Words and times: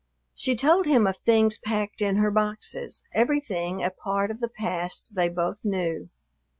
She 0.33 0.55
told 0.55 0.87
him 0.87 1.05
of 1.05 1.17
things 1.17 1.59
packed 1.59 2.01
in 2.01 2.15
her 2.15 2.31
boxes, 2.31 3.03
everything 3.13 3.83
a 3.83 3.91
part 3.91 4.31
of 4.31 4.39
the 4.39 4.49
past 4.49 5.11
they 5.13 5.29
both 5.29 5.59
knew. 5.63 6.09